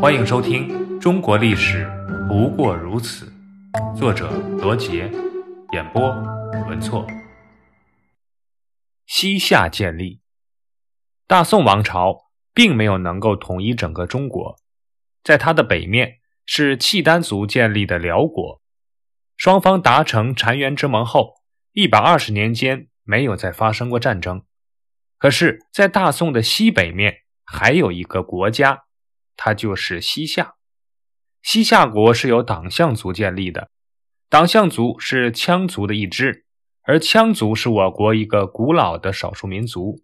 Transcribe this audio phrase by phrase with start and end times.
[0.00, 0.68] 欢迎收听
[1.00, 1.84] 《中国历史
[2.28, 3.32] 不过如此》，
[3.96, 5.10] 作者罗杰，
[5.72, 6.08] 演播
[6.68, 7.04] 文措。
[9.06, 10.20] 西夏建立，
[11.26, 14.56] 大宋王朝并没有能够统一整个中国，
[15.24, 18.62] 在它的北面是契丹族建立的辽国，
[19.36, 21.34] 双方达成澶渊之盟后，
[21.72, 24.44] 一百二十年间没有再发生过战争。
[25.18, 28.84] 可是，在大宋的西北面还有一个国家，
[29.38, 30.56] 它就是西夏。
[31.40, 33.70] 西夏国是由党项族建立的，
[34.28, 36.44] 党项族是羌族的一支，
[36.82, 40.02] 而羌族是我国一个古老的少数民族。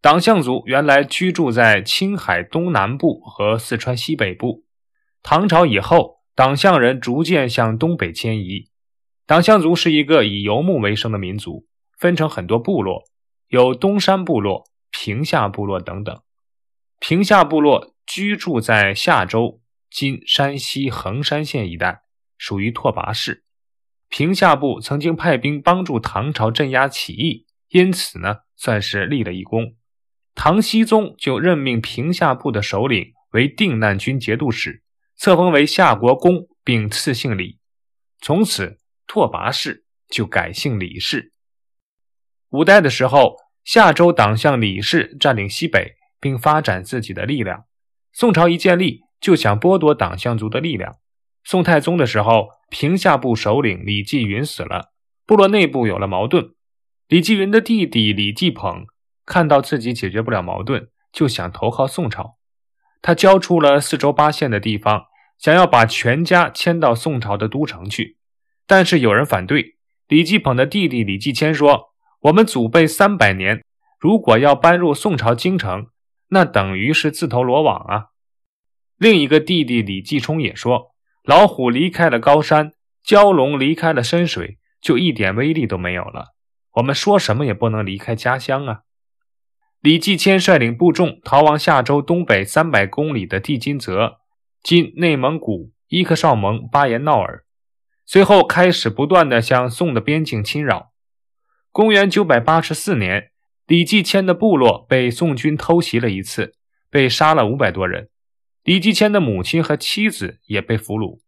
[0.00, 4.64] 党项族原来居住在青海东南部和四川西北部，
[5.22, 8.70] 唐朝以后，党项人逐渐向东北迁移。
[9.26, 11.66] 党项族是一个以游牧为生的民族，
[11.98, 13.04] 分成很多部落。
[13.48, 16.20] 有东山部落、平夏部落等等。
[16.98, 22.02] 平夏部落居住在夏州（今山西横山县一带），
[22.38, 23.44] 属于拓跋氏。
[24.08, 29.76] 平夏部曾经派兵帮助唐朝镇压起义，因此呢，算是立了一功。
[30.34, 34.82] 唐僖宗就任命平夏部的首领为定难军节度使，
[35.16, 37.58] 册封为夏国公，并赐姓李。
[38.20, 41.32] 从此，拓跋氏就改姓李氏。
[42.50, 43.44] 五代的时候。
[43.64, 47.64] 夏州党项李氏占领西北，并发展自己的力量。
[48.16, 50.98] 宋朝一建立，就想剥夺党项族的力量。
[51.42, 54.92] 宋太宗的时候，平夏部首领李继云死了，
[55.26, 56.54] 部落内部有了矛盾。
[57.08, 58.86] 李继云的弟弟李继捧
[59.26, 62.36] 看到自己解决不了矛盾，就想投靠宋朝。
[63.02, 65.06] 他交出了四周八县的地方，
[65.36, 68.18] 想要把全家迁到宋朝的都城去。
[68.66, 69.74] 但是有人反对。
[70.06, 71.90] 李继捧的弟弟李继迁说。
[72.24, 73.62] 我们祖辈三百年，
[73.98, 75.88] 如果要搬入宋朝京城，
[76.34, 78.06] 那等于是自投罗网啊！
[78.96, 80.90] 另一个弟弟李继冲也说
[81.22, 82.72] ：“老虎离开了高山，
[83.06, 86.34] 蛟龙离开了深水，就一点威力都没有了。
[86.72, 88.80] 我们说什么也不能离开家乡啊！”
[89.80, 94.16] 李继迁率领部众逃往夏州东北三百公里的地金泽
[94.60, 97.44] （今内蒙古伊克绍盟巴彦淖尔），
[98.04, 100.90] 随后开始不断的向宋的边境侵扰。
[101.70, 103.30] 公元九百八十四年，
[103.66, 106.54] 李继迁的部落被宋军偷袭了一次，
[106.90, 108.10] 被杀了五百多人。
[108.62, 111.20] 李继迁的母亲和妻子也被俘虏。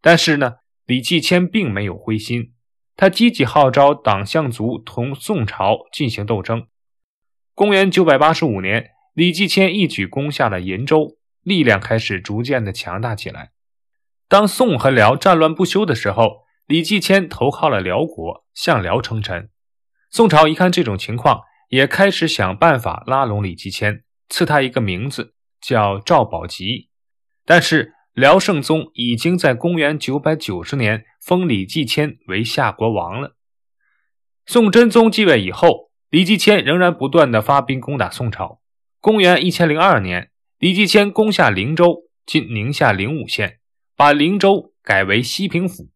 [0.00, 2.52] 但是呢，李继迁并没有灰心，
[2.96, 6.66] 他积极号召党项族同宋朝进行斗争。
[7.54, 13.52] 公元九百八十五年，李继迁一举攻下了银州，力量开始逐渐的强大起来。
[14.28, 19.50] 当宋和辽战乱不休的时候，李继迁投靠了辽国，向辽称臣。
[20.10, 26.90] 宋朝一看这种情况，也开始想办法拉拢李继迁，赐他一个名字叫赵宝吉。
[27.44, 33.36] 但是辽圣宗已经在公元990年封李继迁为夏国王了。
[34.46, 38.60] 宋真宗继位以后，李继迁仍然不断的发兵攻打宋朝。
[39.00, 43.58] 公元1002年，李继迁攻下灵州（今宁夏灵武县），
[43.96, 45.90] 把灵州改为西平府，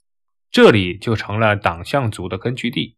[0.51, 2.97] 这里就成了党项族的根据地。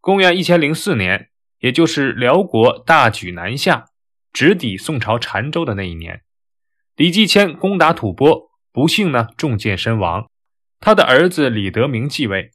[0.00, 1.30] 公元一千零四年，
[1.62, 3.86] 也就是辽国大举南下，
[4.32, 6.22] 直抵宋朝澶州的那一年，
[6.96, 10.28] 李继迁攻打吐蕃，不幸呢中箭身亡。
[10.80, 12.50] 他的儿子李德明继位，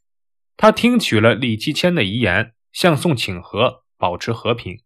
[0.58, 4.82] 他听取了李继迁的遗言，向宋请和，保持和平。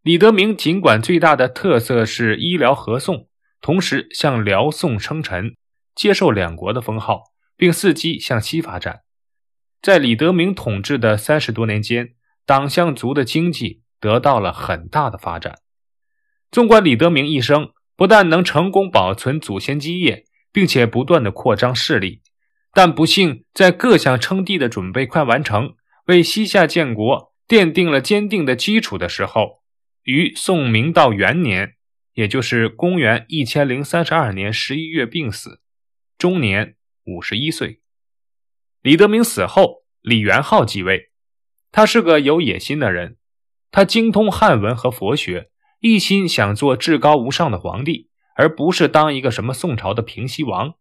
[0.00, 3.28] 李德明尽管最大的特色是医疗和宋，
[3.60, 5.54] 同时向辽宋称臣，
[5.94, 7.24] 接受两国的封号，
[7.54, 9.02] 并伺机向西发展。
[9.82, 12.14] 在李德明统治的三十多年间，
[12.46, 15.58] 党项族的经济得到了很大的发展。
[16.50, 22.22] 纵观李德明一生，不但能成功保存祖先基业，并且不断的扩张势力，
[22.72, 25.74] 但不幸在各项称帝的准备快完成，
[26.06, 29.62] 为西夏建国奠定了坚定的基础的时候，
[30.04, 31.74] 于宋明道元年，
[32.14, 35.60] 也就是公元一千零三十二年十一月病死，
[36.16, 37.80] 终年五十一岁。
[38.82, 41.10] 李德明死后，李元昊继位。
[41.72, 43.16] 他是个有野心的人，
[43.70, 50.74] 他精通汉文和佛学，一心想做至高无上的皇帝，而不是当一个什么宋朝的平西王。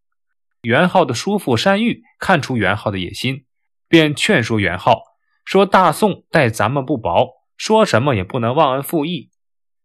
[0.61, 3.45] 元昊的叔父山玉看出元昊的野心，
[3.87, 5.01] 便劝说元昊
[5.43, 9.29] 说：“大宋待咱们不薄，说什么也不能忘恩负义。”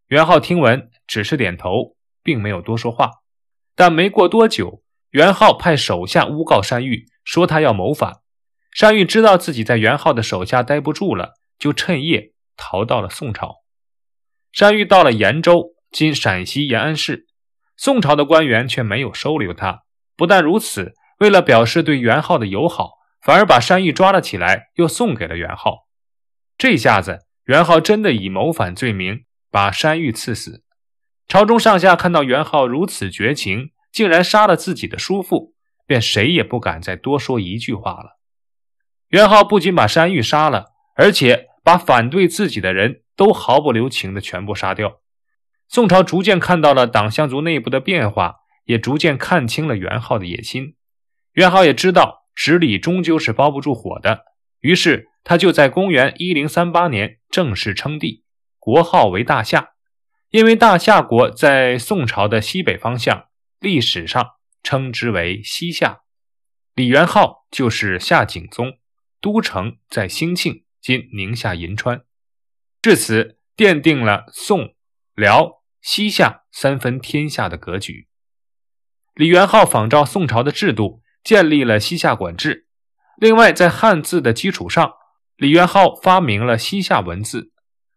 [0.08, 3.10] 元昊听闻，只是点头，并没有多说话。
[3.74, 7.06] 但没过多久，元昊派手下诬告山玉。
[7.22, 8.19] 说他要谋反，
[8.78, 13.56] 单于知道自己在元昊的手下待不住了，就趁夜逃到了宋朝。
[14.56, 17.26] 单于到了延州（今陕西延安市），
[17.76, 19.82] 宋朝的官员却没有收留他。
[20.16, 25.86] 不但如此，为了表示对元昊的友好，反而把山玉抓了起来，又送给了元昊。
[26.56, 30.62] 这下子，元昊真的以谋反罪名把山玉赐死。
[31.26, 35.54] 朝中上下看到元昊如此绝情，竟然杀了自己的叔父，
[35.86, 38.19] 便谁也不敢再多说一句话了。
[39.10, 45.00] 元昊不仅把山玉杀了，而且把反对自己的人都毫不留情的全部杀掉。
[45.68, 48.40] 宋朝逐渐看到了党项族内部的变化。
[48.64, 50.76] 也逐渐看清了元昊的野心，
[51.32, 54.20] 元昊也知道纸里终究是包不住火的，
[54.60, 58.22] 于是他就在公元一零三八年正式称帝，
[58.60, 59.70] 国号为大夏。
[60.28, 63.24] 因为大夏国在宋朝的西北方向，
[63.58, 64.24] 历史上
[64.62, 66.02] 称之为西夏。
[66.76, 68.74] 李元昊就是夏景宗，
[69.20, 72.02] 都城在兴庆（今宁夏银川），
[72.80, 74.74] 至此奠定了宋、
[75.14, 78.08] 辽、西夏三分天下的格局。
[79.14, 82.66] 李元昊仿照宋朝的制度，建立了西夏管制。
[83.18, 84.94] 另外，在汉字的基础上，
[85.36, 87.52] 李元昊发明了西夏文字。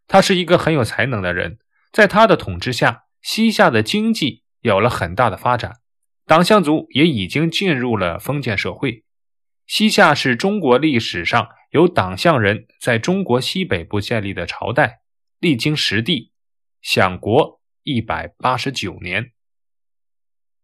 [0.05, 1.59] 他是一个很有才能的人，
[1.93, 5.77] 在他的统治下，西夏的经济有了很大的发展，
[6.25, 9.05] 党项族也已经进入了封建社会。
[9.67, 14.99] 西夏是中国历史上由党项人在中国西北部建立的朝代，
[15.39, 16.31] 历经十帝，
[16.81, 19.32] 享国一百八十九年。